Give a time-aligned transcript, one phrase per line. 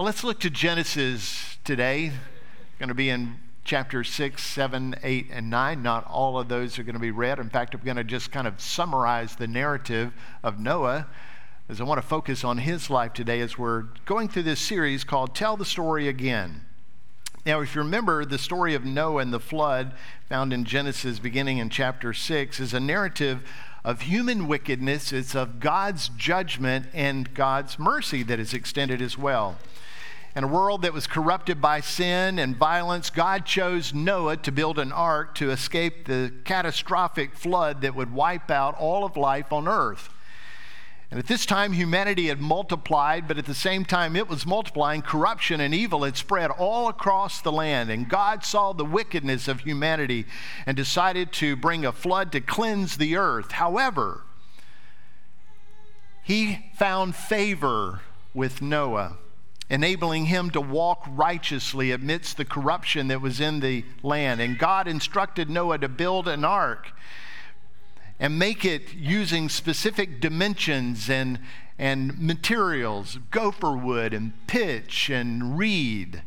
[0.00, 2.12] Well, let's look to Genesis today.
[2.78, 5.82] Going to be in chapter 6, 7, 8, and 9.
[5.82, 7.38] Not all of those are going to be read.
[7.38, 11.06] In fact, I'm going to just kind of summarize the narrative of Noah
[11.68, 15.04] as I want to focus on his life today as we're going through this series
[15.04, 16.62] called Tell the Story Again.
[17.44, 19.92] Now, if you remember, the story of Noah and the flood,
[20.30, 23.42] found in Genesis beginning in chapter 6, is a narrative
[23.84, 29.58] of human wickedness, it's of God's judgment and God's mercy that is extended as well.
[30.36, 34.78] In a world that was corrupted by sin and violence, God chose Noah to build
[34.78, 39.66] an ark to escape the catastrophic flood that would wipe out all of life on
[39.66, 40.08] earth.
[41.10, 45.02] And at this time, humanity had multiplied, but at the same time it was multiplying,
[45.02, 47.90] corruption and evil had spread all across the land.
[47.90, 50.26] And God saw the wickedness of humanity
[50.64, 53.50] and decided to bring a flood to cleanse the earth.
[53.50, 54.22] However,
[56.22, 59.16] he found favor with Noah
[59.70, 64.40] enabling him to walk righteously amidst the corruption that was in the land.
[64.40, 66.92] And God instructed Noah to build an ark
[68.18, 71.38] and make it using specific dimensions and,
[71.78, 76.22] and materials gopher wood and pitch and reed.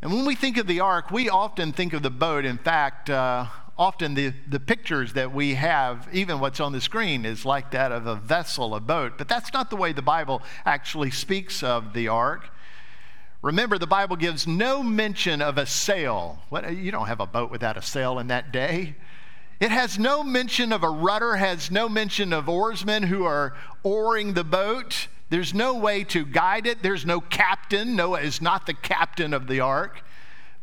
[0.00, 2.44] And when we think of the ark, we often think of the boat.
[2.44, 3.46] In fact, uh,
[3.78, 7.92] often the, the pictures that we have, even what's on the screen, is like that
[7.92, 9.12] of a vessel, a boat.
[9.16, 12.50] But that's not the way the Bible actually speaks of the ark.
[13.40, 16.42] Remember, the Bible gives no mention of a sail.
[16.48, 18.96] What, you don't have a boat without a sail in that day.
[19.60, 24.34] It has no mention of a rudder, has no mention of oarsmen who are oaring
[24.34, 25.06] the boat.
[25.30, 26.82] There's no way to guide it.
[26.82, 27.94] There's no captain.
[27.94, 30.02] Noah is not the captain of the ark.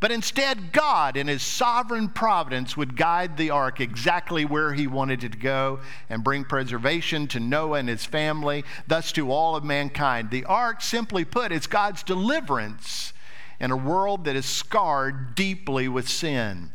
[0.05, 5.23] But instead, God, in His sovereign providence, would guide the ark exactly where He wanted
[5.23, 5.79] it to go
[6.11, 10.29] and bring preservation to Noah and his family, thus to all of mankind.
[10.29, 13.13] The ark, simply put, is God's deliverance
[13.59, 16.71] in a world that is scarred deeply with sin.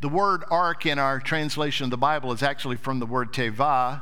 [0.00, 4.00] The word ark in our translation of the Bible is actually from the word teva.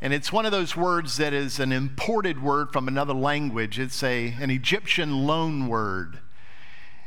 [0.00, 3.78] And it's one of those words that is an imported word from another language.
[3.78, 6.20] It's a, an Egyptian loan word.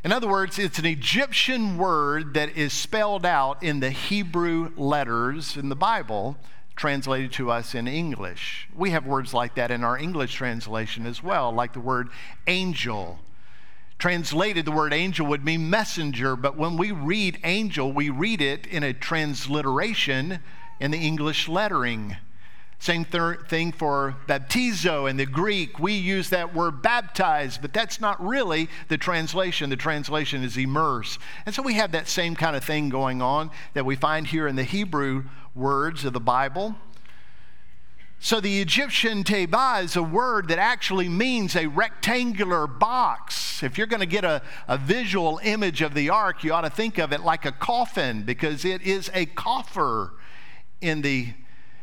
[0.02, 5.58] In other words, it's an Egyptian word that is spelled out in the Hebrew letters
[5.58, 6.38] in the Bible,
[6.78, 8.70] translated to us in English.
[8.74, 12.08] We have words like that in our English translation as well, like the word
[12.48, 13.20] angel.
[13.98, 18.66] Translated, the word angel would mean messenger, but when we read angel, we read it
[18.68, 20.40] in a transliteration
[20.80, 22.16] in the English lettering.
[22.80, 25.80] Same th- thing for baptizo in the Greek.
[25.80, 29.70] We use that word baptized, but that's not really the translation.
[29.70, 31.20] The translation is immerse.
[31.46, 34.48] And so we have that same kind of thing going on that we find here
[34.48, 36.76] in the Hebrew words of the Bible.
[38.22, 43.62] So the Egyptian teba is a word that actually means a rectangular box.
[43.62, 46.70] If you're going to get a, a visual image of the ark, you ought to
[46.70, 50.14] think of it like a coffin because it is a coffer
[50.82, 51.34] in the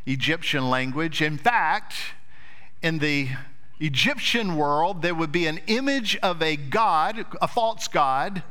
[0.07, 1.21] Egyptian language.
[1.21, 1.95] In fact,
[2.83, 3.29] in the
[3.81, 8.43] Egyptian world, there would be an image of a god, a false god,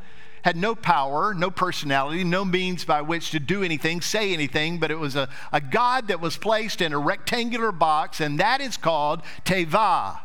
[0.44, 4.92] had no power, no personality, no means by which to do anything, say anything, but
[4.92, 8.78] it was a, a god that was placed in a rectangular box, and that is
[8.78, 10.20] called Teva.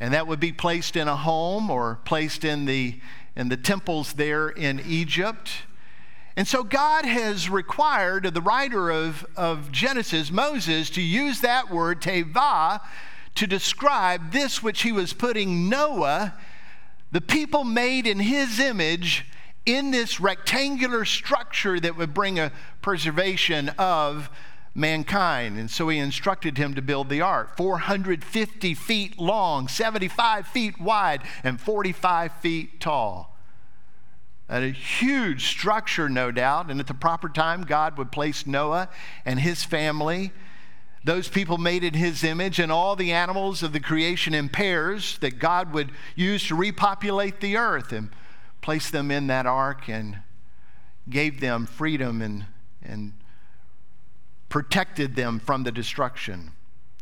[0.00, 3.00] And that would be placed in a home or placed in the,
[3.34, 5.50] in the temples there in Egypt.
[6.36, 12.00] And so God has required the writer of, of Genesis, Moses, to use that word,
[12.00, 12.80] teva,
[13.34, 16.34] to describe this which he was putting Noah,
[17.10, 19.26] the people made in his image,
[19.66, 22.50] in this rectangular structure that would bring a
[22.80, 24.30] preservation of
[24.74, 25.58] mankind.
[25.58, 31.22] And so he instructed him to build the ark 450 feet long, 75 feet wide,
[31.44, 33.31] and 45 feet tall
[34.48, 36.70] a huge structure, no doubt.
[36.70, 38.88] And at the proper time, God would place Noah
[39.24, 40.32] and his family,
[41.04, 45.18] those people made in his image, and all the animals of the creation in pairs
[45.18, 48.10] that God would use to repopulate the earth and
[48.60, 50.18] place them in that ark and
[51.08, 52.46] gave them freedom and,
[52.82, 53.12] and
[54.48, 56.52] protected them from the destruction.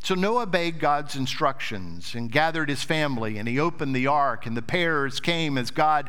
[0.03, 4.57] So Noah obeyed God's instructions and gathered his family, and he opened the ark, and
[4.57, 6.09] the pairs came as God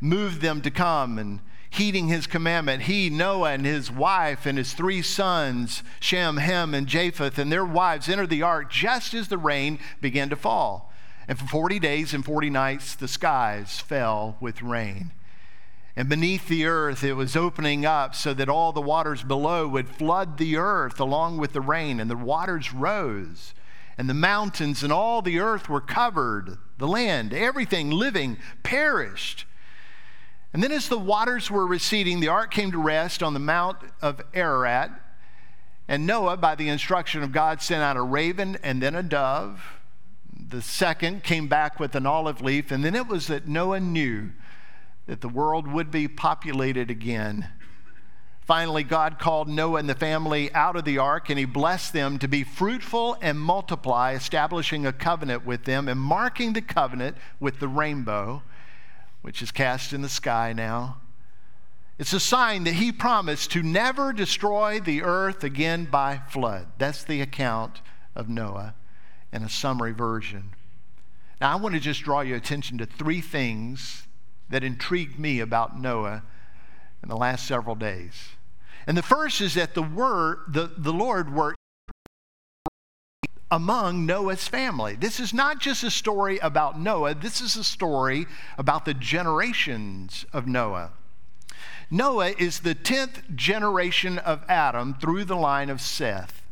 [0.00, 1.40] moved them to come and
[1.70, 2.82] heeding his commandment.
[2.82, 7.64] He, Noah, and his wife and his three sons, Shem, Ham, and Japheth, and their
[7.64, 10.92] wives entered the ark just as the rain began to fall.
[11.26, 15.12] And for 40 days and 40 nights, the skies fell with rain.
[15.94, 19.88] And beneath the earth, it was opening up so that all the waters below would
[19.88, 23.52] flood the earth along with the rain, and the waters rose
[23.98, 26.56] and the mountains and all the earth were covered.
[26.78, 29.44] The land, everything living, perished.
[30.52, 33.78] And then, as the waters were receding, the ark came to rest on the Mount
[34.00, 34.90] of Ararat.
[35.86, 39.80] And Noah, by the instruction of God, sent out a raven and then a dove.
[40.32, 42.70] The second came back with an olive leaf.
[42.70, 44.30] And then it was that Noah knew
[45.06, 47.48] that the world would be populated again.
[48.40, 52.18] Finally, God called Noah and the family out of the ark, and he blessed them
[52.18, 57.60] to be fruitful and multiply, establishing a covenant with them and marking the covenant with
[57.60, 58.42] the rainbow
[59.22, 60.98] which is cast in the sky now.
[61.98, 66.68] It's a sign that he promised to never destroy the earth again by flood.
[66.78, 67.80] That's the account
[68.14, 68.74] of Noah
[69.32, 70.54] in a summary version.
[71.40, 74.06] Now, I want to just draw your attention to three things
[74.48, 76.22] that intrigued me about Noah
[77.02, 78.30] in the last several days.
[78.86, 81.57] And the first is that the word, the, the Lord worked
[83.50, 84.94] among Noah's family.
[84.96, 90.26] This is not just a story about Noah, this is a story about the generations
[90.32, 90.92] of Noah.
[91.90, 96.42] Noah is the 10th generation of Adam through the line of Seth.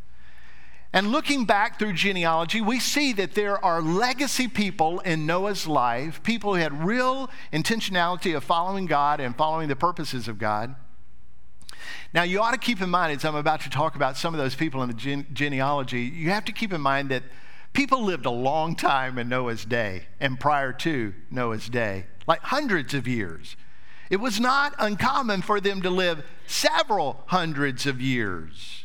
[0.93, 6.22] And looking back through genealogy, we see that there are legacy people in Noah's life,
[6.22, 10.75] people who had real intentionality of following God and following the purposes of God.
[12.12, 14.38] Now, you ought to keep in mind, as I'm about to talk about some of
[14.38, 17.23] those people in the gene- genealogy, you have to keep in mind that
[17.73, 22.94] people lived a long time in Noah's day and prior to Noah's day, like hundreds
[22.94, 23.56] of years.
[24.09, 28.85] It was not uncommon for them to live several hundreds of years.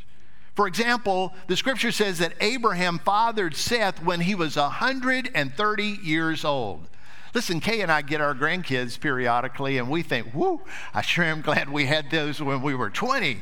[0.55, 6.87] For example, the scripture says that Abraham fathered Seth when he was 130 years old.
[7.33, 10.61] Listen, Kay and I get our grandkids periodically, and we think, whoo,
[10.93, 13.41] I sure am glad we had those when we were 20.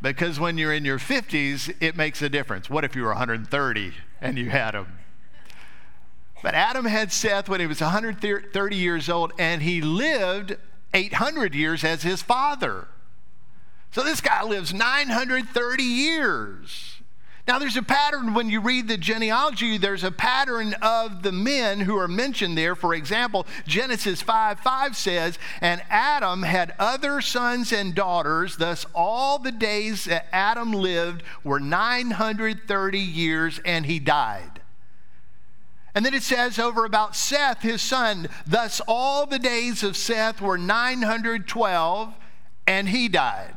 [0.00, 2.70] Because when you're in your 50s, it makes a difference.
[2.70, 4.98] What if you were 130 and you had them?
[6.42, 10.56] But Adam had Seth when he was 130 years old, and he lived
[10.94, 12.86] 800 years as his father.
[13.90, 16.95] So this guy lives 930 years.
[17.46, 21.78] Now, there's a pattern when you read the genealogy, there's a pattern of the men
[21.78, 22.74] who are mentioned there.
[22.74, 29.38] For example, Genesis 5 5 says, And Adam had other sons and daughters, thus all
[29.38, 34.60] the days that Adam lived were 930 years, and he died.
[35.94, 40.40] And then it says over about Seth, his son, thus all the days of Seth
[40.40, 42.14] were 912,
[42.66, 43.55] and he died.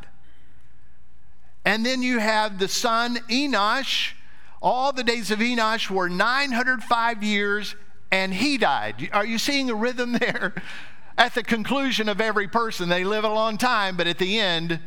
[1.66, 4.14] And then you have the son Enosh.
[4.62, 7.76] All the days of Enosh were 905 years,
[8.12, 9.10] and he died.
[9.14, 10.54] Are you seeing a rhythm there?
[11.18, 14.80] At the conclusion of every person, they live a long time, but at the end,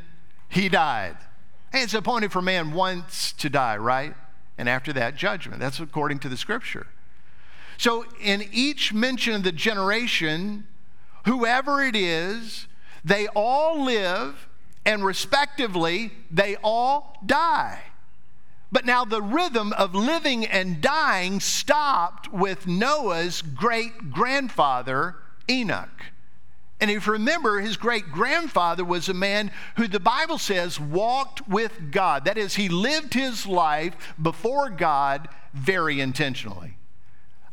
[0.48, 1.18] he died.
[1.74, 4.14] And it's appointed for man once to die, right?
[4.56, 5.60] And after that, judgment.
[5.60, 6.86] That's according to the scripture.
[7.76, 10.66] So, in each mention of the generation,
[11.26, 12.66] whoever it is,
[13.04, 14.48] they all live
[14.84, 17.80] and respectively, they all die.
[18.72, 25.16] But now the rhythm of living and dying stopped with Noah's great grandfather,
[25.48, 25.90] Enoch.
[26.80, 31.46] And if you remember, his great grandfather was a man who the Bible says walked
[31.46, 32.24] with God.
[32.24, 36.76] That is, he lived his life before God very intentionally.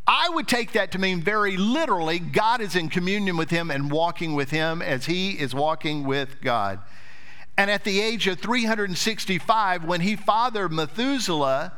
[0.08, 3.92] I would take that to mean very literally, God is in communion with him and
[3.92, 6.80] walking with him as he is walking with God.
[7.60, 11.74] And at the age of 365, when he fathered Methuselah,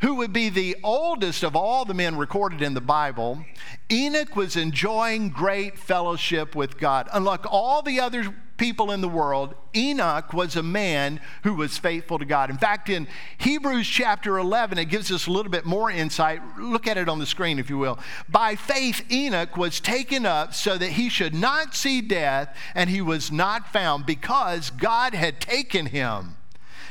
[0.00, 3.44] who would be the oldest of all the men recorded in the Bible,
[3.88, 7.08] Enoch was enjoying great fellowship with God.
[7.12, 12.16] Unlike all the other people in the world, Enoch was a man who was faithful
[12.20, 12.48] to God.
[12.48, 16.40] In fact, in Hebrews chapter 11, it gives us a little bit more insight.
[16.56, 17.98] Look at it on the screen, if you will.
[18.28, 23.00] By faith, Enoch was taken up so that he should not see death, and he
[23.00, 26.36] was not found because God had taken him.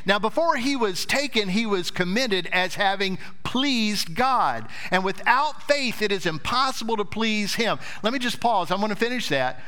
[0.05, 4.67] Now, before he was taken, he was commended as having pleased God.
[4.89, 7.79] And without faith, it is impossible to please him.
[8.03, 8.71] Let me just pause.
[8.71, 9.61] I'm going to finish that.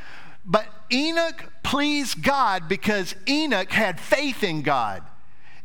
[0.44, 5.02] But Enoch pleased God because Enoch had faith in God.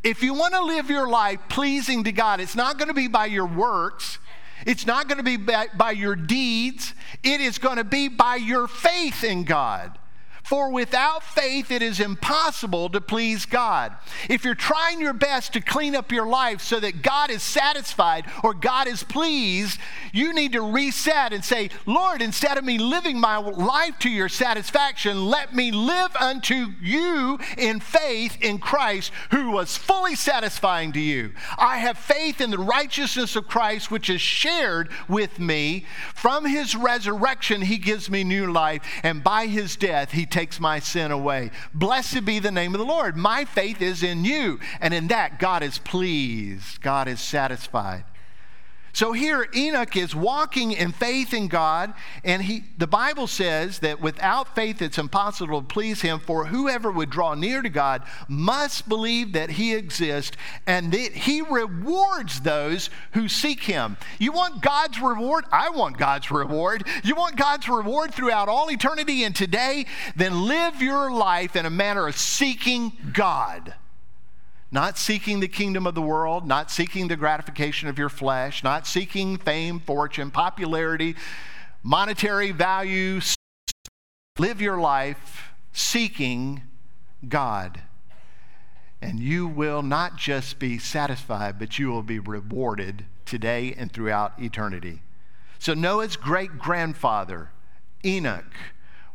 [0.04, 3.08] If you want to live your life pleasing to God, it's not going to be
[3.08, 4.18] by your works.
[4.66, 6.94] It's not going to be by, by, your deeds.
[7.24, 9.98] It is going to be by your faith in God.
[10.44, 13.96] For without faith, it is impossible to please God.
[14.30, 18.26] If you're trying your best to clean up your life so that God is satisfied
[18.44, 19.80] or God is pleased,
[20.12, 24.30] you need to reset and say, Lord, instead of me living my life to your
[24.30, 31.00] satisfaction, let me live unto you in faith in Christ, who was fully satisfying to
[31.00, 31.34] you.
[31.58, 35.86] I have faith in the righteousness of Christ, which is shared with me.
[36.16, 40.80] From his resurrection, he gives me new life, and by his death, he takes my
[40.80, 41.52] sin away.
[41.74, 43.18] Blessed be the name of the Lord.
[43.18, 48.04] My faith is in you, and in that, God is pleased, God is satisfied.
[48.94, 51.94] So here Enoch is walking in faith in God,
[52.24, 56.92] and he, the Bible says that without faith it's impossible to please him, for whoever
[56.92, 62.90] would draw near to God must believe that he exists and that he rewards those
[63.14, 63.98] who seek him.
[64.18, 65.46] You want God's reward?
[65.52, 66.88] I want God's reward.
[67.04, 69.86] You want God's reward throughout all eternity and today?
[70.16, 73.74] Then live your life in a manner of seeking God
[74.72, 78.86] not seeking the kingdom of the world, not seeking the gratification of your flesh, not
[78.86, 81.16] seeking fame, fortune, popularity,
[81.82, 83.20] monetary value.
[84.38, 86.62] Live your life seeking
[87.28, 87.82] God.
[89.02, 94.40] And you will not just be satisfied, but you will be rewarded today and throughout
[94.40, 95.02] eternity.
[95.58, 97.50] So, Noah's great grandfather,
[98.06, 98.54] Enoch,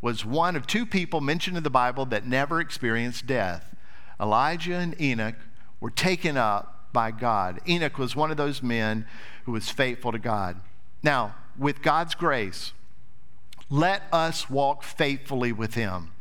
[0.00, 3.74] was one of two people mentioned in the Bible that never experienced death.
[4.20, 5.36] Elijah and Enoch
[5.80, 7.60] were taken up by God.
[7.68, 9.06] Enoch was one of those men
[9.44, 10.60] who was faithful to God.
[11.02, 12.72] Now, with God's grace,
[13.68, 16.12] let us walk faithfully with Him.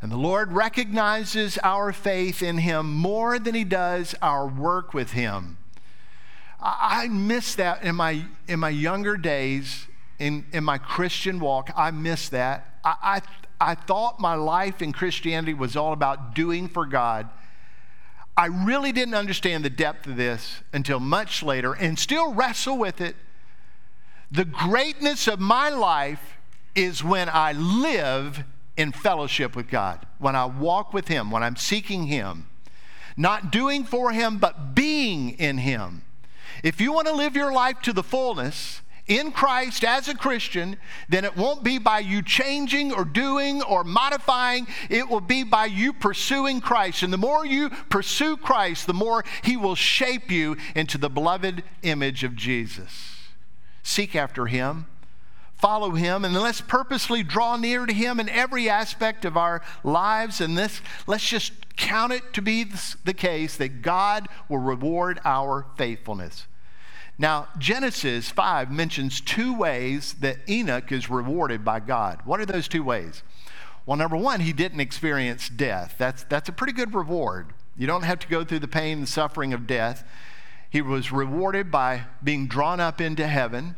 [0.00, 5.12] And the Lord recognizes our faith in Him more than He does our work with
[5.12, 5.58] Him.
[6.60, 9.88] I, miss that in my, in my younger days,
[10.18, 11.70] in, in my Christian walk.
[11.76, 12.71] I miss that.
[12.84, 13.22] I,
[13.60, 17.28] I, thought my life in Christianity was all about doing for God
[18.36, 23.00] I really didn't understand the depth of this until much later and still wrestle with
[23.00, 23.14] it.
[24.30, 26.38] The greatness of my life
[26.74, 28.44] is when I live
[28.78, 32.46] in fellowship with God, when I walk with Him, when I'm seeking Him,
[33.18, 36.02] not doing for Him, but being in Him.
[36.62, 40.76] If you want to live your life to the fullness, in Christ as a Christian,
[41.08, 44.66] then it won't be by you changing or doing or modifying.
[44.88, 47.02] It will be by you pursuing Christ.
[47.02, 51.64] And the more you pursue Christ, the more He will shape you into the beloved
[51.82, 53.16] image of Jesus.
[53.82, 54.86] Seek after Him,
[55.56, 60.40] follow Him, and let's purposely draw near to Him in every aspect of our lives.
[60.40, 62.66] And this, let's just count it to be
[63.04, 66.46] the case that God will reward our faithfulness.
[67.18, 72.20] Now, Genesis 5 mentions two ways that Enoch is rewarded by God.
[72.24, 73.22] What are those two ways?
[73.84, 75.96] Well, number one, he didn't experience death.
[75.98, 77.52] That's, that's a pretty good reward.
[77.76, 80.04] You don't have to go through the pain and suffering of death.
[80.70, 83.76] He was rewarded by being drawn up into heaven.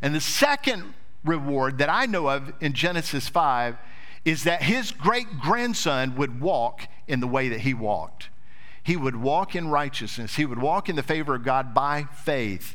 [0.00, 0.94] And the second
[1.24, 3.76] reward that I know of in Genesis 5
[4.24, 8.27] is that his great grandson would walk in the way that he walked.
[8.88, 10.36] He would walk in righteousness.
[10.36, 12.74] He would walk in the favor of God by faith.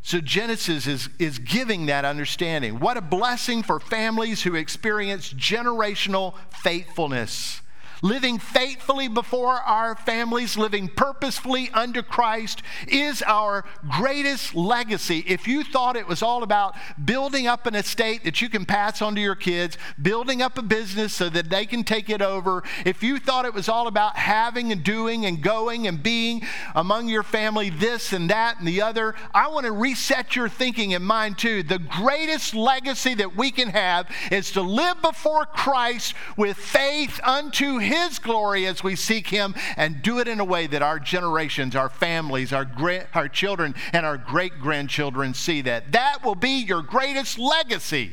[0.00, 2.78] So Genesis is, is giving that understanding.
[2.78, 7.60] What a blessing for families who experience generational faithfulness
[8.02, 15.24] living faithfully before our families, living purposefully under Christ is our greatest legacy.
[15.26, 19.00] If you thought it was all about building up an estate that you can pass
[19.02, 22.62] on to your kids, building up a business so that they can take it over,
[22.84, 26.42] if you thought it was all about having and doing and going and being
[26.74, 30.94] among your family this and that and the other, I want to reset your thinking
[30.94, 31.62] and mind too.
[31.62, 37.78] The greatest legacy that we can have is to live before Christ with faith unto
[37.86, 41.74] his glory as we seek Him and do it in a way that our generations,
[41.74, 42.70] our families, our,
[43.14, 45.92] our children, and our great grandchildren see that.
[45.92, 48.12] That will be your greatest legacy.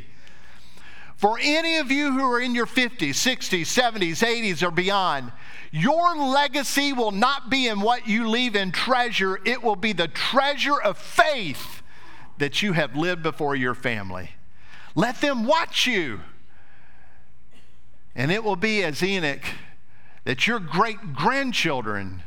[1.16, 5.32] For any of you who are in your 50s, 60s, 70s, 80s, or beyond,
[5.72, 10.08] your legacy will not be in what you leave in treasure, it will be the
[10.08, 11.82] treasure of faith
[12.38, 14.32] that you have lived before your family.
[14.96, 16.22] Let them watch you.
[18.16, 19.44] And it will be as Enoch
[20.24, 22.24] that your great grandchildren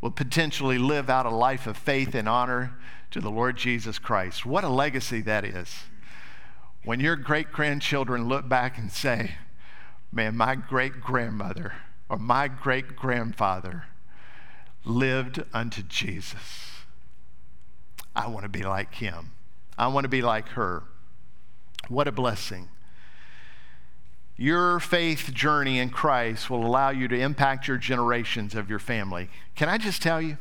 [0.00, 2.74] will potentially live out a life of faith and honor
[3.10, 4.44] to the Lord Jesus Christ.
[4.44, 5.84] What a legacy that is.
[6.84, 9.32] When your great grandchildren look back and say,
[10.12, 11.74] Man, my great grandmother
[12.08, 13.84] or my great grandfather
[14.84, 16.70] lived unto Jesus.
[18.14, 19.32] I want to be like him.
[19.76, 20.84] I want to be like her.
[21.88, 22.68] What a blessing.
[24.36, 29.30] Your faith journey in Christ will allow you to impact your generations of your family.
[29.54, 30.36] Can I just tell you?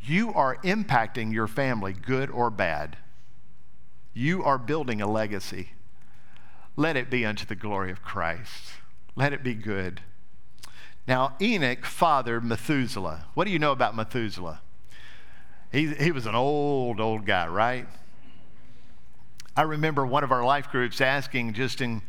[0.00, 2.96] You are impacting your family, good or bad.
[4.14, 5.70] You are building a legacy.
[6.74, 8.72] Let it be unto the glory of Christ.
[9.14, 10.00] Let it be good.
[11.06, 13.26] Now, Enoch fathered Methuselah.
[13.34, 14.62] What do you know about Methuselah?
[15.70, 17.86] He, he was an old, old guy, right?
[19.54, 22.02] I remember one of our life groups asking, just in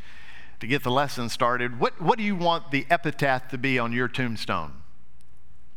[0.61, 3.91] to get the lesson started, what, what do you want the epitaph to be on
[3.91, 4.73] your tombstone?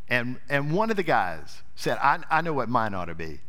[0.09, 3.41] And, and one of the guys said, I, I know what mine ought to be.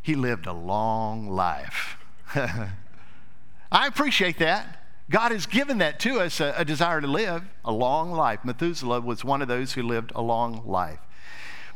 [0.00, 1.98] He lived a long life.
[2.34, 4.78] I appreciate that.
[5.10, 8.40] God has given that to us a, a, desire to live a long life.
[8.42, 11.00] Methuselah was one of those who lived a long life.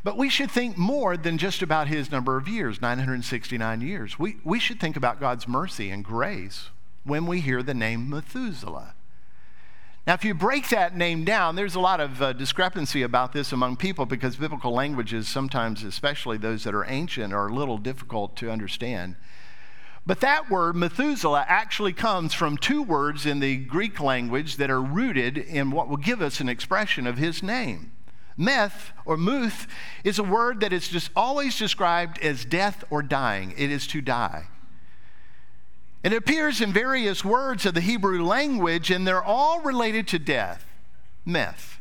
[0.03, 4.19] But we should think more than just about his number of years 969 years.
[4.19, 6.71] We, we should think about God's mercy and grace
[7.06, 8.94] when we hear the name Methuselah.
[10.06, 13.50] Now, if you break that name down, there's a lot of uh, discrepancy about this
[13.50, 18.36] among people because biblical languages, sometimes, especially those that are ancient, are a little difficult
[18.36, 19.16] to understand.
[20.06, 24.80] But that word, Methuselah, actually comes from two words in the Greek language that are
[24.80, 27.90] rooted in what will give us an expression of his name.
[28.36, 29.66] Meth or muth
[30.04, 33.54] is a word that is just always described as death or dying.
[33.56, 34.46] It is to die.
[36.06, 40.64] It appears in various words of the Hebrew language, and they're all related to death,
[41.25, 41.80] meth.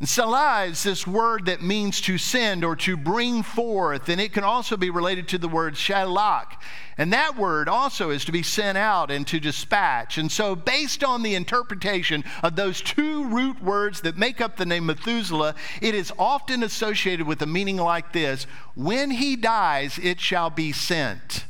[0.00, 4.32] And salah is this word that means to send or to bring forth, and it
[4.32, 6.58] can also be related to the word shalach.
[6.96, 10.16] And that word also is to be sent out and to dispatch.
[10.16, 14.64] And so, based on the interpretation of those two root words that make up the
[14.64, 20.20] name Methuselah, it is often associated with a meaning like this When he dies, it
[20.20, 21.44] shall be sent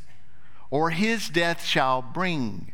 [0.75, 2.73] or his death shall bring.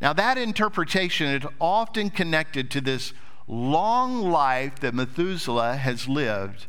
[0.00, 3.12] Now, that interpretation is often connected to this
[3.46, 6.68] long life that Methuselah has lived.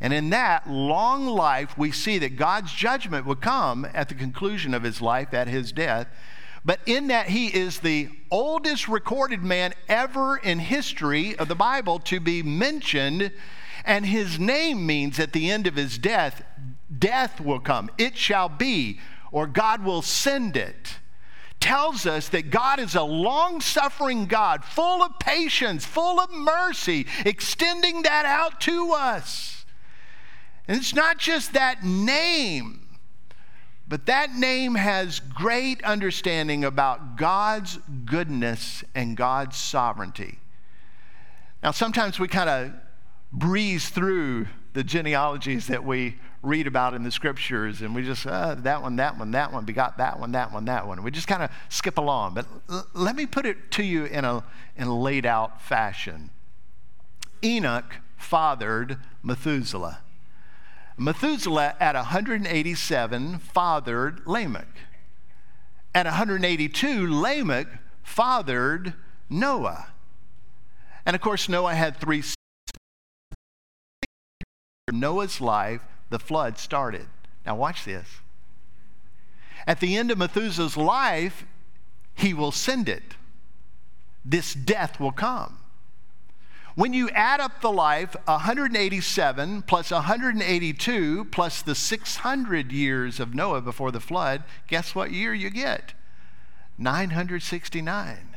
[0.00, 4.74] And in that long life, we see that God's judgment would come at the conclusion
[4.74, 6.06] of his life, at his death.
[6.64, 11.98] But in that, he is the oldest recorded man ever in history of the Bible
[11.98, 13.32] to be mentioned.
[13.84, 16.44] And his name means at the end of his death,
[16.98, 17.90] death will come.
[17.98, 19.00] It shall be,
[19.32, 20.98] or God will send it.
[21.60, 27.06] Tells us that God is a long suffering God, full of patience, full of mercy,
[27.26, 29.66] extending that out to us.
[30.66, 32.98] And it's not just that name,
[33.86, 40.38] but that name has great understanding about God's goodness and God's sovereignty.
[41.62, 42.72] Now, sometimes we kind of
[43.32, 48.54] breeze through the genealogies that we read about in the scriptures and we just, uh,
[48.54, 51.02] that one, that one, that one, we got that one, that one, that one.
[51.02, 52.34] We just kind of skip along.
[52.34, 54.42] But l- let me put it to you in a,
[54.76, 56.30] in a laid out fashion.
[57.44, 60.00] Enoch fathered Methuselah.
[60.96, 64.68] Methuselah at 187 fathered Lamech.
[65.94, 67.66] At 182, Lamech
[68.02, 68.94] fathered
[69.28, 69.88] Noah.
[71.06, 72.22] And of course, Noah had three
[74.92, 77.06] Noah's life, the flood started.
[77.46, 78.06] Now, watch this.
[79.66, 81.44] At the end of Methuselah's life,
[82.14, 83.14] he will send it.
[84.24, 85.58] This death will come.
[86.74, 93.60] When you add up the life, 187 plus 182 plus the 600 years of Noah
[93.60, 95.94] before the flood, guess what year you get?
[96.78, 98.36] 969.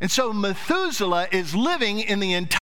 [0.00, 2.58] And so Methuselah is living in the entire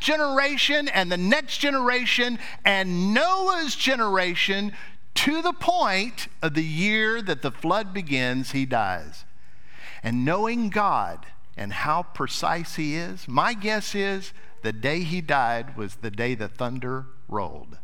[0.00, 4.72] generation and the next generation and Noah's generation
[5.14, 9.24] to the point of the year that the flood begins, he dies.
[10.02, 11.26] And knowing God
[11.56, 16.34] and how precise he is, my guess is the day he died was the day
[16.34, 17.78] the thunder rolled.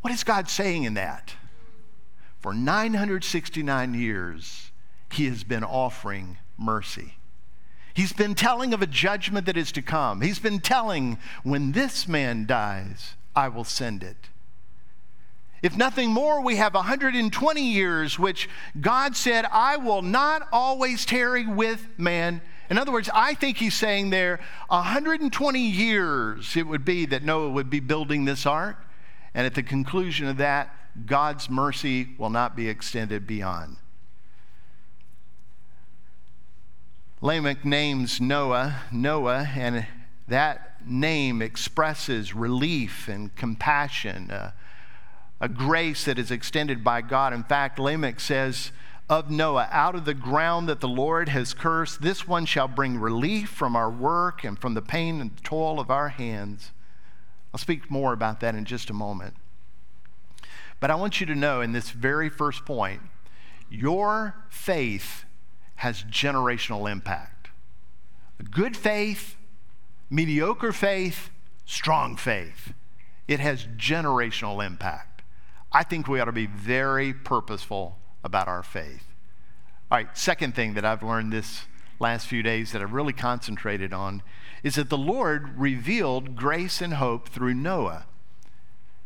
[0.00, 1.36] What is God saying in that?
[2.40, 4.72] For 969 years,
[5.12, 7.14] he has been offering mercy.
[7.94, 10.20] He's been telling of a judgment that is to come.
[10.20, 14.28] He's been telling, when this man dies, I will send it.
[15.62, 18.48] If nothing more, we have 120 years, which
[18.80, 22.40] God said, I will not always tarry with man.
[22.68, 27.50] In other words, I think he's saying there 120 years it would be that Noah
[27.50, 28.76] would be building this ark.
[29.34, 30.74] And at the conclusion of that,
[31.06, 33.76] God's mercy will not be extended beyond.
[37.24, 39.86] Lamech names Noah Noah, and
[40.26, 44.28] that name expresses relief and compassion,
[45.40, 47.32] a grace that is extended by God.
[47.32, 48.72] In fact, Lamech says
[49.08, 52.98] of Noah, out of the ground that the Lord has cursed, this one shall bring
[52.98, 56.72] relief from our work and from the pain and toil of our hands.
[57.54, 59.34] I'll speak more about that in just a moment.
[60.80, 63.00] But I want you to know in this very first point,
[63.70, 65.24] your faith
[65.82, 67.50] has generational impact.
[68.52, 69.34] Good faith,
[70.08, 71.30] mediocre faith,
[71.64, 72.72] strong faith.
[73.26, 75.22] It has generational impact.
[75.72, 79.06] I think we ought to be very purposeful about our faith.
[79.90, 81.64] All right, second thing that I've learned this
[81.98, 84.22] last few days that I've really concentrated on
[84.62, 88.06] is that the Lord revealed grace and hope through Noah.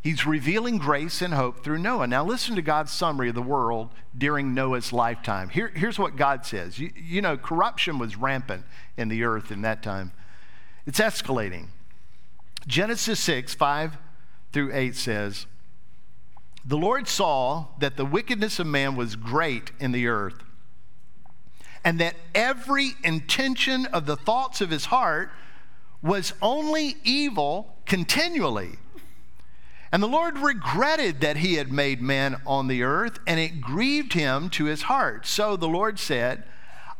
[0.01, 2.07] He's revealing grace and hope through Noah.
[2.07, 5.49] Now, listen to God's summary of the world during Noah's lifetime.
[5.49, 8.63] Here, here's what God says you, you know, corruption was rampant
[8.95, 10.11] in the earth in that time,
[10.85, 11.67] it's escalating.
[12.65, 13.97] Genesis 6, 5
[14.51, 15.45] through 8 says,
[16.65, 20.43] The Lord saw that the wickedness of man was great in the earth,
[21.83, 25.31] and that every intention of the thoughts of his heart
[26.01, 28.77] was only evil continually.
[29.91, 34.13] And the Lord regretted that he had made man on the earth, and it grieved
[34.13, 35.25] him to his heart.
[35.25, 36.43] So the Lord said,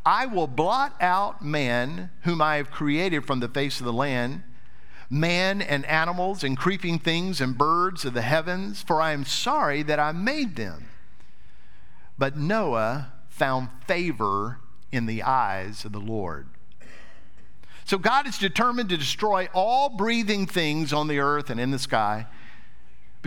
[0.06, 4.44] I will blot out man, whom I have created from the face of the land,
[5.10, 9.84] man and animals and creeping things and birds of the heavens, for I am sorry
[9.84, 10.86] that I made them.
[12.18, 14.60] But Noah found favor
[14.92, 16.48] in the eyes of the Lord.
[17.84, 21.80] So God is determined to destroy all breathing things on the earth and in the
[21.80, 22.28] sky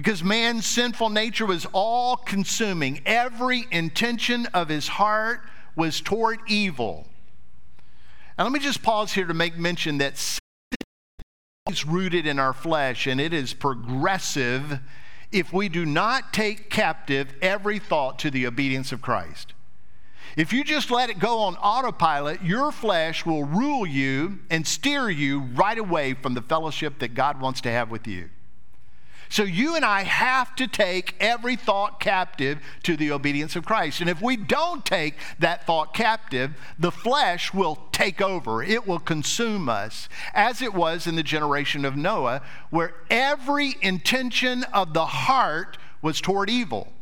[0.00, 3.02] because man's sinful nature was all consuming.
[3.04, 5.42] Every intention of his heart
[5.76, 7.06] was toward evil.
[8.38, 10.40] And let me just pause here to make mention that sin
[11.68, 14.80] is rooted in our flesh and it is progressive
[15.32, 19.52] if we do not take captive every thought to the obedience of Christ.
[20.34, 25.10] If you just let it go on autopilot, your flesh will rule you and steer
[25.10, 28.30] you right away from the fellowship that God wants to have with you.
[29.30, 34.00] So you and I have to take every thought captive to the obedience of Christ.
[34.00, 38.60] And if we don't take that thought captive, the flesh will take over.
[38.60, 44.64] It will consume us, as it was in the generation of Noah, where every intention
[44.64, 46.92] of the heart was toward evil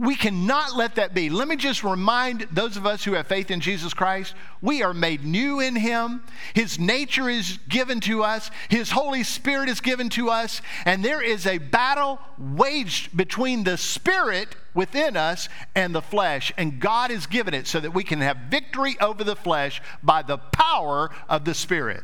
[0.00, 1.30] we cannot let that be.
[1.30, 4.94] Let me just remind those of us who have faith in Jesus Christ we are
[4.94, 6.22] made new in Him.
[6.54, 11.22] His nature is given to us, His Holy Spirit is given to us, and there
[11.22, 16.52] is a battle waged between the Spirit within us and the flesh.
[16.56, 20.22] And God has given it so that we can have victory over the flesh by
[20.22, 22.02] the power of the Spirit.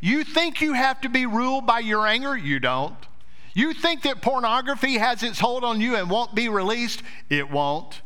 [0.00, 2.36] You think you have to be ruled by your anger?
[2.36, 2.96] You don't.
[3.54, 7.02] You think that pornography has its hold on you and won't be released?
[7.28, 8.00] It won't.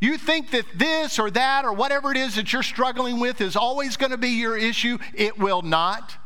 [0.00, 3.56] You think that this or that or whatever it is that you're struggling with is
[3.56, 4.98] always going to be your issue?
[5.14, 6.16] It will not.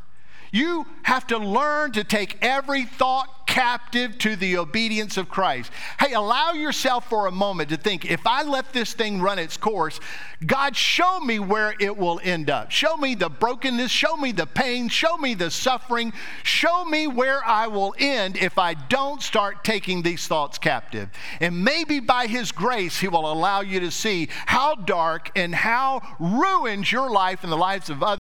[0.53, 5.73] You have to learn to take every thought captive to the obedience of Christ.
[5.99, 9.57] Hey, allow yourself for a moment to think if I let this thing run its
[9.57, 9.99] course,
[10.47, 12.71] God, show me where it will end up.
[12.71, 16.13] Show me the brokenness, show me the pain, show me the suffering,
[16.45, 21.11] show me where I will end if I don't start taking these thoughts captive.
[21.41, 26.03] And maybe by His grace, He will allow you to see how dark and how
[26.21, 28.21] ruined your life and the lives of others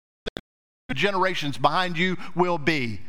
[0.92, 3.00] generations behind you will be.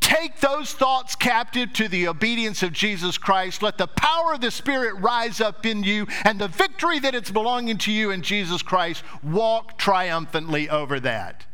[0.00, 3.62] Take those thoughts captive to the obedience of Jesus Christ.
[3.62, 7.30] Let the power of the Spirit rise up in you, and the victory that it's
[7.30, 11.46] belonging to you in Jesus Christ, walk triumphantly over that.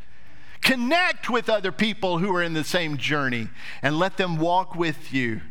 [0.61, 3.49] Connect with other people who are in the same journey
[3.81, 5.41] and let them walk with you.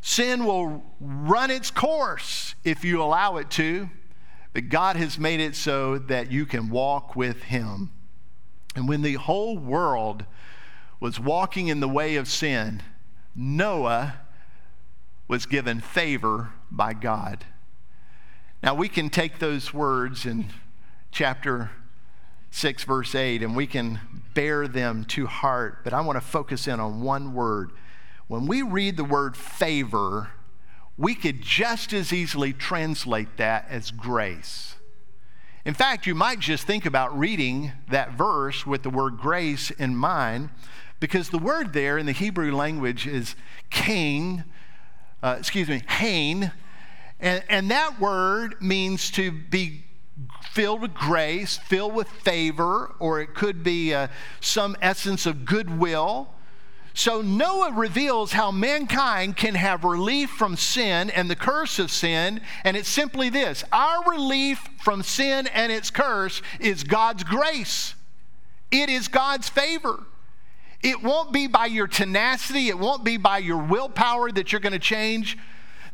[0.00, 3.90] Sin will run its course if you allow it to,
[4.52, 7.90] but God has made it so that you can walk with Him.
[8.76, 10.24] And when the whole world
[11.00, 12.82] was walking in the way of sin,
[13.34, 14.16] Noah
[15.28, 17.44] was given favor by God.
[18.62, 20.46] Now we can take those words in
[21.10, 21.70] chapter
[22.50, 24.00] 6, verse 8, and we can
[24.34, 27.72] bear them to heart, but I want to focus in on one word.
[28.28, 30.30] When we read the word favor,
[30.96, 34.76] we could just as easily translate that as grace.
[35.64, 39.96] In fact, you might just think about reading that verse with the word grace in
[39.96, 40.50] mind,
[41.00, 43.36] because the word there in the Hebrew language is
[43.70, 44.44] Cain,
[45.22, 46.52] uh, excuse me, Hain,
[47.20, 49.84] and, and that word means to be
[50.50, 54.08] filled with grace, filled with favor, or it could be uh,
[54.40, 56.28] some essence of goodwill.
[56.94, 62.40] So Noah reveals how mankind can have relief from sin and the curse of sin.
[62.64, 67.94] And it's simply this our relief from sin and its curse is God's grace,
[68.70, 70.04] it is God's favor.
[70.82, 74.72] It won't be by your tenacity, it won't be by your willpower that you're going
[74.72, 75.36] to change.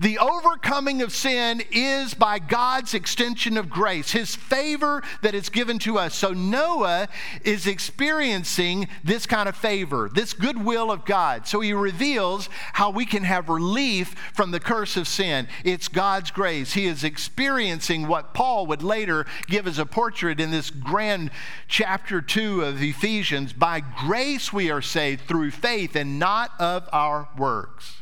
[0.03, 5.79] The overcoming of sin is by God's extension of grace, His favor that is given
[5.81, 6.13] to us.
[6.17, 7.07] So Noah
[7.45, 11.47] is experiencing this kind of favor, this goodwill of God.
[11.47, 15.47] So he reveals how we can have relief from the curse of sin.
[15.63, 16.73] It's God's grace.
[16.73, 21.31] He is experiencing what Paul would later give as a portrait in this grand
[21.69, 23.53] chapter 2 of Ephesians.
[23.53, 28.02] By grace we are saved through faith and not of our works.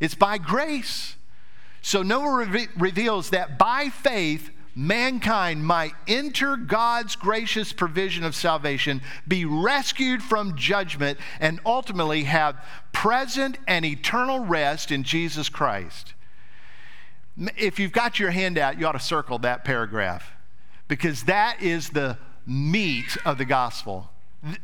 [0.00, 1.16] It's by grace.
[1.82, 9.02] So Noah re- reveals that by faith, mankind might enter God's gracious provision of salvation,
[9.26, 16.14] be rescued from judgment, and ultimately have present and eternal rest in Jesus Christ.
[17.56, 20.32] If you've got your hand out, you ought to circle that paragraph
[20.88, 24.10] because that is the meat of the gospel.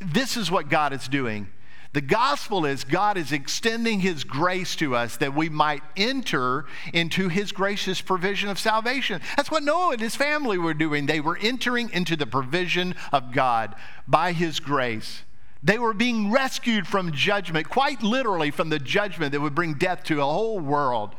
[0.01, 1.49] This is what God is doing.
[1.95, 7.29] The gospel is God is extending his grace to us that we might enter into
[7.29, 9.21] his gracious provision of salvation.
[9.37, 11.07] That's what Noah and his family were doing.
[11.07, 13.77] They were entering into the provision of God
[14.09, 15.23] by his grace.
[15.63, 20.03] They were being rescued from judgment, quite literally from the judgment that would bring death
[20.05, 21.15] to a whole world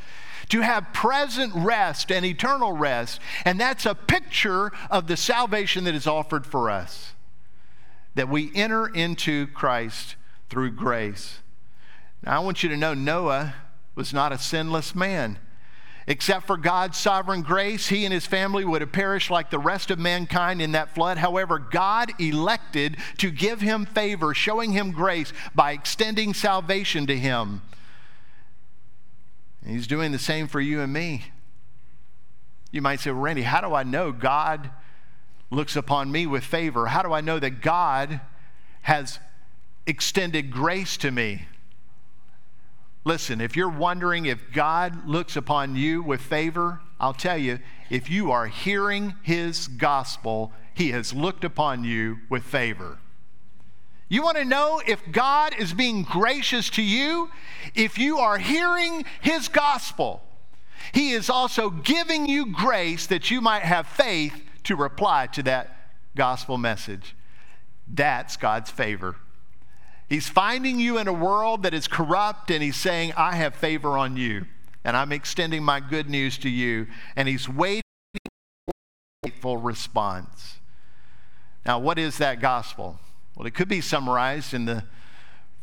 [0.49, 3.21] to have present rest and eternal rest.
[3.45, 7.13] And that's a picture of the salvation that is offered for us.
[8.15, 10.17] That we enter into Christ
[10.49, 11.39] through grace.
[12.23, 13.55] Now, I want you to know Noah
[13.95, 15.39] was not a sinless man.
[16.07, 19.89] Except for God's sovereign grace, he and his family would have perished like the rest
[19.89, 21.17] of mankind in that flood.
[21.17, 27.63] However, God elected to give him favor, showing him grace by extending salvation to him.
[29.63, 31.25] And he's doing the same for you and me.
[32.71, 34.69] You might say, well, Randy, how do I know God
[35.49, 36.85] looks upon me with favor?
[36.85, 38.21] How do I know that God
[38.83, 39.17] has
[39.87, 41.47] extended grace to me.
[43.03, 48.09] Listen, if you're wondering if God looks upon you with favor, I'll tell you, if
[48.09, 52.97] you are hearing his gospel, he has looked upon you with favor.
[54.07, 57.29] You want to know if God is being gracious to you?
[57.73, 60.23] If you are hearing his gospel,
[60.93, 65.91] he is also giving you grace that you might have faith to reply to that
[66.15, 67.15] gospel message.
[67.87, 69.15] That's God's favor.
[70.07, 73.97] He's finding you in a world that is corrupt, and he's saying, I have favor
[73.97, 74.45] on you,
[74.83, 76.87] and I'm extending my good news to you.
[77.15, 77.81] And he's waiting
[78.13, 78.71] for
[79.23, 80.57] a faithful response.
[81.65, 82.99] Now, what is that gospel?
[83.35, 84.83] Well, it could be summarized in the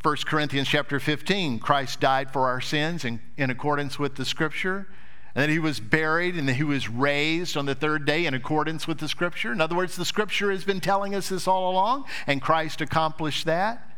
[0.02, 1.60] 1 Corinthians chapter 15.
[1.60, 4.88] Christ died for our sins in, in accordance with the scripture,
[5.36, 8.34] and that he was buried and that he was raised on the third day in
[8.34, 9.52] accordance with the scripture.
[9.52, 13.46] In other words, the scripture has been telling us this all along, and Christ accomplished
[13.46, 13.91] that.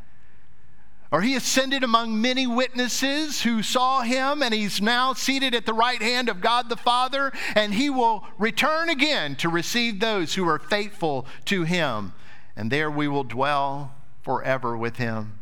[1.11, 5.75] Or he ascended among many witnesses who saw him, and he's now seated at the
[5.75, 10.49] right hand of God the Father, and he will return again to receive those who
[10.49, 12.15] are faithful to him.
[12.57, 15.39] And there we will dwell forever with him.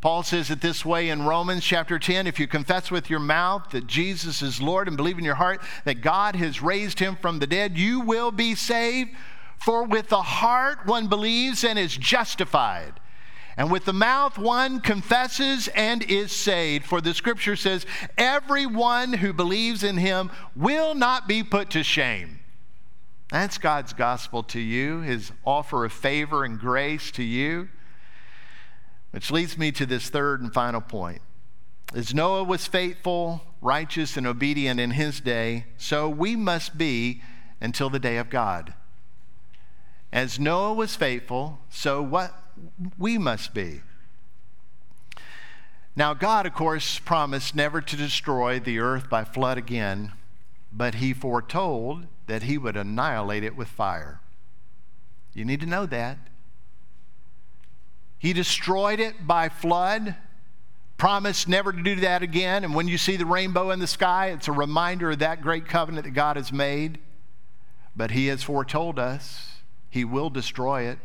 [0.00, 3.70] Paul says it this way in Romans chapter 10 if you confess with your mouth
[3.72, 7.40] that Jesus is Lord and believe in your heart that God has raised him from
[7.40, 9.10] the dead, you will be saved.
[9.58, 13.00] For with the heart one believes and is justified
[13.58, 16.86] and with the mouth one confesses and is saved.
[16.86, 17.84] For the scripture says,
[18.16, 22.38] everyone who believes in him will not be put to shame.
[23.30, 27.68] That's God's gospel to you, his offer of favor and grace to you.
[29.10, 31.20] Which leads me to this third and final point.
[31.92, 37.22] As Noah was faithful, righteous, and obedient in his day, so we must be
[37.60, 38.74] until the day of God.
[40.12, 42.34] As Noah was faithful, so what
[42.98, 43.82] we must be.
[45.98, 50.12] Now, God, of course, promised never to destroy the earth by flood again,
[50.72, 54.20] but He foretold that He would annihilate it with fire.
[55.34, 56.18] You need to know that.
[58.18, 60.14] He destroyed it by flood,
[60.98, 62.62] promised never to do that again.
[62.62, 65.66] And when you see the rainbow in the sky, it's a reminder of that great
[65.66, 66.98] covenant that God has made.
[67.96, 70.98] But He has foretold us He will destroy it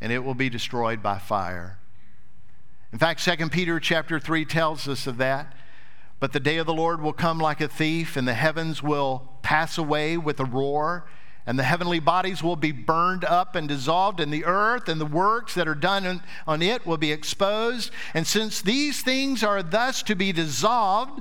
[0.00, 1.78] and it will be destroyed by fire.
[2.92, 5.54] In fact, 2 Peter chapter 3 tells us of that.
[6.18, 9.28] But the day of the Lord will come like a thief, and the heavens will
[9.42, 11.06] pass away with a roar,
[11.46, 15.06] and the heavenly bodies will be burned up and dissolved, and the earth and the
[15.06, 17.90] works that are done on it will be exposed.
[18.14, 21.20] And since these things are thus to be dissolved,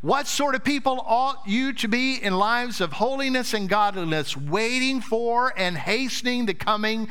[0.00, 5.00] what sort of people ought you to be in lives of holiness and godliness, waiting
[5.00, 7.08] for and hastening the coming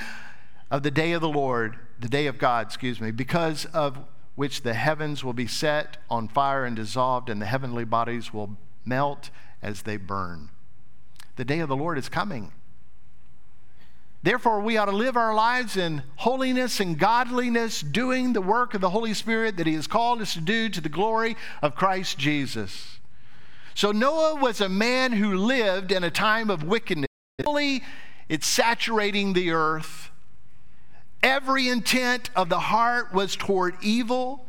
[0.73, 3.99] of the day of the Lord, the day of God, excuse me, because of
[4.33, 8.57] which the heavens will be set on fire and dissolved, and the heavenly bodies will
[8.83, 9.29] melt
[9.61, 10.49] as they burn.
[11.35, 12.53] The day of the Lord is coming.
[14.23, 18.81] Therefore, we ought to live our lives in holiness and godliness, doing the work of
[18.81, 22.17] the Holy Spirit that He has called us to do to the glory of Christ
[22.17, 22.97] Jesus.
[23.75, 27.05] So, Noah was a man who lived in a time of wickedness.
[28.27, 30.09] It's saturating the earth.
[31.23, 34.45] Every intent of the heart was toward evil.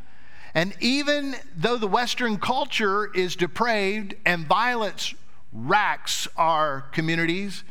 [0.54, 5.14] And even though the Western culture is depraved and violence
[5.52, 7.62] racks our communities,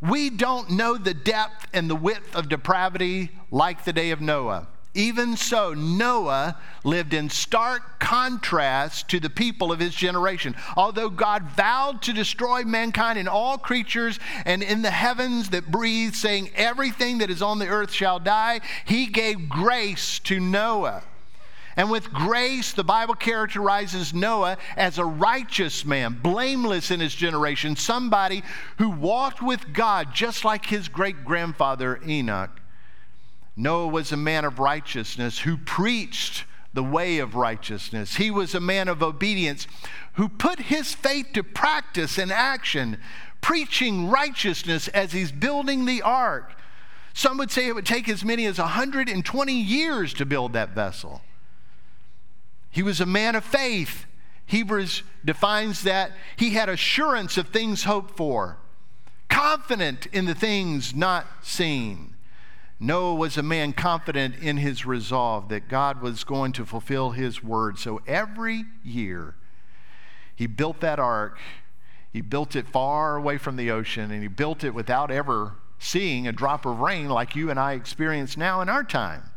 [0.00, 4.66] we don't know the depth and the width of depravity like the day of Noah.
[4.94, 10.56] Even so, Noah lived in stark contrast to the people of his generation.
[10.76, 16.14] Although God vowed to destroy mankind and all creatures and in the heavens that breathe,
[16.14, 21.02] saying, Everything that is on the earth shall die, he gave grace to Noah
[21.78, 27.76] and with grace, the Bible characterizes Noah as a righteous man, blameless in his generation,
[27.76, 28.42] somebody
[28.78, 32.50] who walked with God just like his great grandfather Enoch.
[33.58, 38.14] Noah was a man of righteousness who preached the way of righteousness.
[38.14, 39.66] He was a man of obedience
[40.12, 42.98] who put his faith to practice and action,
[43.40, 46.54] preaching righteousness as he's building the ark.
[47.12, 51.22] Some would say it would take as many as 120 years to build that vessel.
[52.70, 54.06] He was a man of faith.
[54.46, 58.58] Hebrews defines that he had assurance of things hoped for,
[59.28, 62.14] confident in the things not seen.
[62.80, 67.42] Noah was a man confident in his resolve that God was going to fulfill his
[67.42, 67.78] word.
[67.78, 69.34] So every year,
[70.34, 71.38] he built that ark.
[72.12, 76.26] He built it far away from the ocean, and he built it without ever seeing
[76.26, 79.30] a drop of rain like you and I experience now in our time.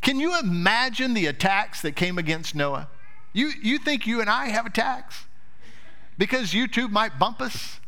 [0.00, 2.88] Can you imagine the attacks that came against Noah?
[3.32, 5.26] You, you think you and I have attacks?
[6.16, 7.80] Because YouTube might bump us?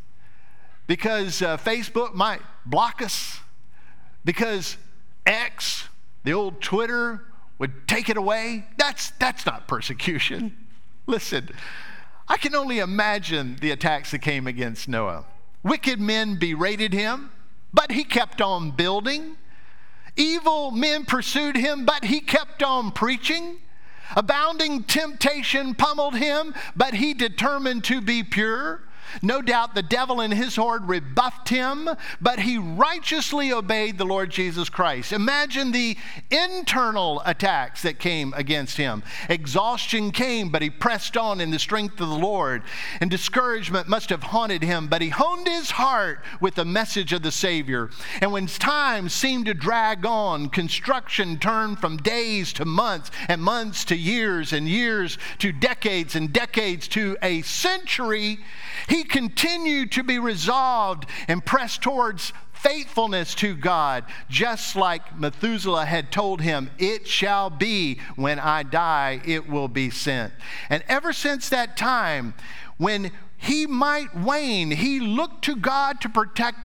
[0.86, 3.41] Because uh, Facebook might block us?
[4.24, 4.76] Because
[5.26, 5.88] X,
[6.24, 7.24] the old Twitter,
[7.58, 8.66] would take it away?
[8.76, 10.56] That's, that's not persecution.
[11.06, 11.48] Listen,
[12.28, 15.24] I can only imagine the attacks that came against Noah.
[15.62, 17.30] Wicked men berated him,
[17.72, 19.36] but he kept on building.
[20.16, 23.58] Evil men pursued him, but he kept on preaching.
[24.16, 28.82] Abounding temptation pummeled him, but he determined to be pure.
[29.20, 31.88] No doubt the devil and his horde rebuffed him,
[32.20, 35.12] but he righteously obeyed the Lord Jesus Christ.
[35.12, 35.96] Imagine the
[36.30, 39.02] internal attacks that came against him.
[39.28, 42.62] Exhaustion came, but he pressed on in the strength of the Lord.
[43.00, 47.22] And discouragement must have haunted him, but he honed his heart with the message of
[47.22, 47.90] the Savior.
[48.20, 53.84] And when time seemed to drag on, construction turned from days to months, and months
[53.86, 58.38] to years, and years to decades, and decades to a century.
[58.88, 66.12] He continued to be resolved and pressed towards faithfulness to God, just like Methuselah had
[66.12, 70.32] told him, It shall be when I die, it will be sent.
[70.70, 72.34] And ever since that time,
[72.78, 76.58] when he might wane, he looked to God to protect.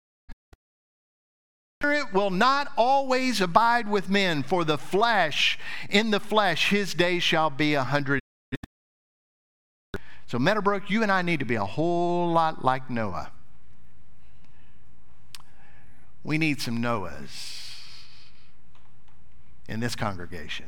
[1.81, 5.57] Spirit will not always abide with men, for the flesh,
[5.89, 8.19] in the flesh, his days shall be a hundred
[10.27, 13.31] so, Meadowbrook, you and I need to be a whole lot like Noah.
[16.23, 17.79] We need some Noahs
[19.67, 20.65] in this congregation.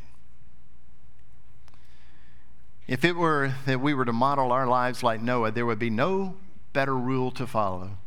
[2.88, 5.90] If it were that we were to model our lives like Noah, there would be
[5.90, 6.36] no
[6.74, 7.98] better rule to follow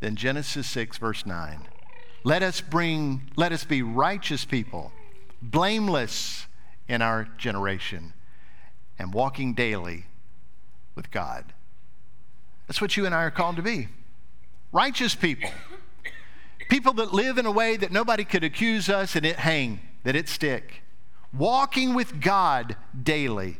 [0.00, 1.68] than Genesis 6, verse 9.
[2.24, 4.92] Let us bring, let us be righteous people,
[5.42, 6.46] blameless
[6.88, 8.14] in our generation,
[8.98, 10.06] and walking daily
[10.98, 11.44] with God.
[12.66, 13.88] That's what you and I are called to be
[14.72, 15.48] righteous people.
[16.68, 20.16] People that live in a way that nobody could accuse us and it hang, that
[20.16, 20.82] it stick.
[21.32, 23.58] Walking with God daily.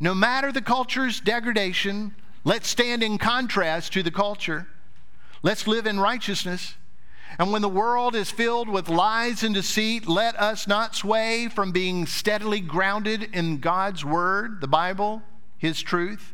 [0.00, 4.68] No matter the culture's degradation, let's stand in contrast to the culture.
[5.42, 6.74] Let's live in righteousness.
[7.38, 11.72] And when the world is filled with lies and deceit, let us not sway from
[11.72, 15.22] being steadily grounded in God's Word, the Bible,
[15.58, 16.32] His truth.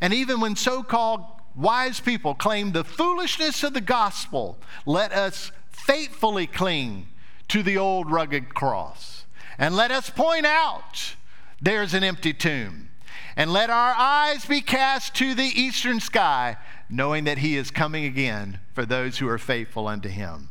[0.00, 1.24] And even when so called
[1.54, 7.08] wise people claim the foolishness of the gospel, let us faithfully cling
[7.48, 9.24] to the old rugged cross.
[9.58, 11.16] And let us point out
[11.60, 12.90] there's an empty tomb.
[13.36, 16.56] And let our eyes be cast to the eastern sky,
[16.88, 20.50] knowing that he is coming again for those who are faithful unto him.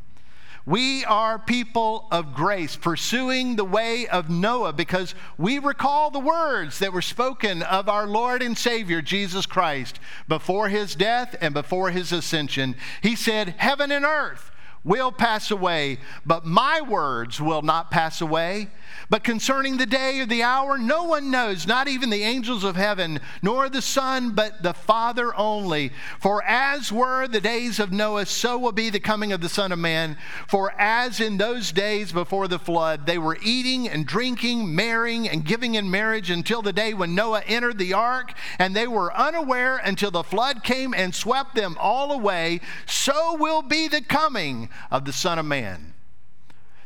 [0.68, 6.80] We are people of grace, pursuing the way of Noah because we recall the words
[6.80, 9.98] that were spoken of our Lord and Savior, Jesus Christ,
[10.28, 12.76] before his death and before his ascension.
[13.02, 14.52] He said, Heaven and earth
[14.88, 18.70] will pass away, but my words will not pass away.
[19.10, 22.78] But concerning the day or the hour, no one knows, not even the angels of
[22.78, 25.92] heaven, nor the Son, but the Father only.
[26.20, 29.72] For as were the days of Noah, so will be the coming of the Son
[29.72, 30.18] of Man.
[30.48, 35.46] For as in those days before the flood, they were eating and drinking, marrying and
[35.46, 39.78] giving in marriage until the day when Noah entered the ark, and they were unaware
[39.78, 45.06] until the flood came and swept them all away, so will be the coming of
[45.06, 45.94] the Son of Man.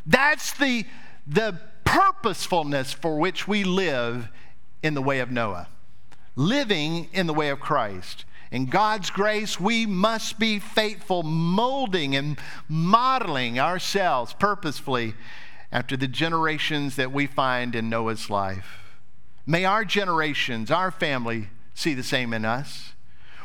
[0.05, 0.85] That's the,
[1.27, 4.29] the purposefulness for which we live
[4.81, 5.67] in the way of Noah,
[6.35, 8.25] living in the way of Christ.
[8.51, 12.37] In God's grace, we must be faithful, molding and
[12.67, 15.13] modeling ourselves purposefully
[15.71, 18.97] after the generations that we find in Noah's life.
[19.45, 22.90] May our generations, our family, see the same in us.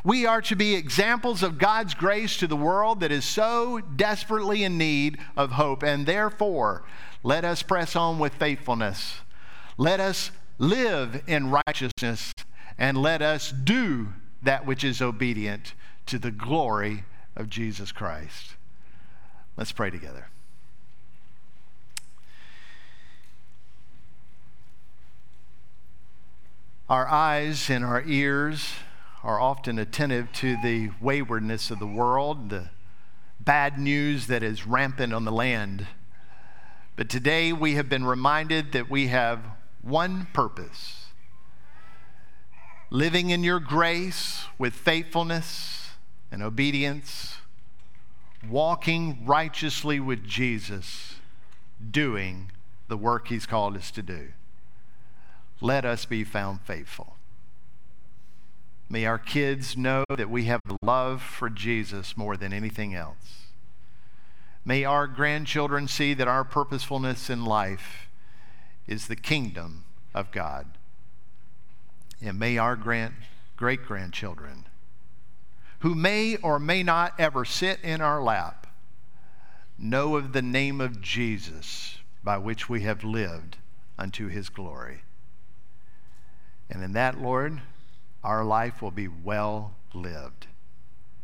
[0.06, 4.62] We are to be examples of God's grace to the world that is so desperately
[4.62, 6.84] in need of hope, and therefore,
[7.24, 9.16] let us press on with faithfulness.
[9.76, 12.32] Let us live in righteousness
[12.78, 14.12] and let us do
[14.44, 15.74] that which is obedient
[16.06, 17.02] to the glory
[17.34, 18.54] of Jesus Christ.
[19.56, 20.28] Let's pray together.
[26.88, 28.72] Our eyes and our ears
[29.26, 32.68] are often attentive to the waywardness of the world, the
[33.40, 35.84] bad news that is rampant on the land.
[36.94, 39.40] But today we have been reminded that we have
[39.82, 41.06] one purpose
[42.88, 45.90] living in your grace with faithfulness
[46.30, 47.38] and obedience,
[48.48, 51.16] walking righteously with Jesus,
[51.90, 52.52] doing
[52.86, 54.28] the work he's called us to do.
[55.60, 57.15] Let us be found faithful.
[58.88, 63.46] May our kids know that we have love for Jesus more than anything else.
[64.64, 68.08] May our grandchildren see that our purposefulness in life
[68.86, 69.84] is the kingdom
[70.14, 70.66] of God.
[72.20, 73.14] And may our grand,
[73.56, 74.66] great grandchildren,
[75.80, 78.66] who may or may not ever sit in our lap,
[79.78, 83.58] know of the name of Jesus by which we have lived
[83.98, 85.02] unto his glory.
[86.70, 87.60] And in that, Lord,
[88.26, 90.48] our life will be well lived.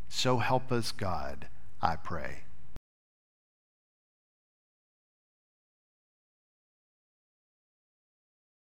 [0.09, 1.49] So help us, God,
[1.83, 2.45] I pray.